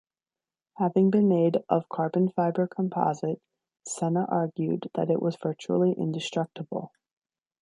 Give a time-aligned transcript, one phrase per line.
[0.77, 3.39] Having been made of carbon fibre composite,
[3.87, 6.91] Senna argued that it was virtually indestructible.